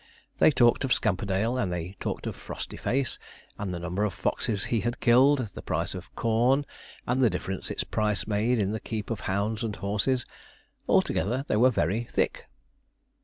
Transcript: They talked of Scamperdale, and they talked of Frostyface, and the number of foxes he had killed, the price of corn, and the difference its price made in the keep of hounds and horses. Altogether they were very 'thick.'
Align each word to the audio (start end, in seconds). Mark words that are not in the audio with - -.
They 0.39 0.49
talked 0.49 0.83
of 0.83 0.91
Scamperdale, 0.95 1.59
and 1.59 1.71
they 1.71 1.91
talked 1.99 2.25
of 2.25 2.35
Frostyface, 2.35 3.19
and 3.59 3.71
the 3.71 3.77
number 3.77 4.03
of 4.03 4.15
foxes 4.15 4.63
he 4.63 4.79
had 4.79 4.99
killed, 4.99 5.51
the 5.53 5.61
price 5.61 5.93
of 5.93 6.11
corn, 6.15 6.65
and 7.05 7.23
the 7.23 7.29
difference 7.29 7.69
its 7.69 7.83
price 7.83 8.25
made 8.25 8.57
in 8.57 8.71
the 8.71 8.79
keep 8.79 9.11
of 9.11 9.19
hounds 9.29 9.63
and 9.63 9.75
horses. 9.75 10.25
Altogether 10.89 11.45
they 11.47 11.55
were 11.57 11.69
very 11.69 12.01
'thick.' 12.05 12.47